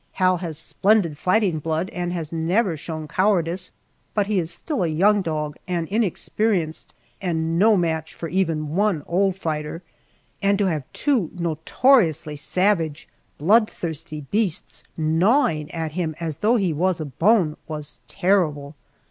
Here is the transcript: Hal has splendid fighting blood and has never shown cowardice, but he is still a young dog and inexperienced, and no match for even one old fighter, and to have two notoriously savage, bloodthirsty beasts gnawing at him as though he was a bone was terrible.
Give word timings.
Hal 0.13 0.37
has 0.37 0.57
splendid 0.57 1.15
fighting 1.15 1.59
blood 1.59 1.91
and 1.91 2.11
has 2.11 2.33
never 2.33 2.75
shown 2.75 3.07
cowardice, 3.07 3.69
but 4.15 4.25
he 4.25 4.39
is 4.39 4.49
still 4.49 4.81
a 4.83 4.87
young 4.87 5.21
dog 5.21 5.57
and 5.67 5.87
inexperienced, 5.89 6.95
and 7.21 7.59
no 7.59 7.77
match 7.77 8.15
for 8.15 8.27
even 8.27 8.69
one 8.69 9.03
old 9.05 9.35
fighter, 9.35 9.83
and 10.41 10.57
to 10.57 10.65
have 10.65 10.91
two 10.91 11.29
notoriously 11.35 12.35
savage, 12.35 13.07
bloodthirsty 13.37 14.21
beasts 14.31 14.83
gnawing 14.97 15.69
at 15.69 15.91
him 15.91 16.15
as 16.19 16.37
though 16.37 16.55
he 16.55 16.73
was 16.73 16.99
a 16.99 17.05
bone 17.05 17.55
was 17.67 17.99
terrible. 18.07 18.73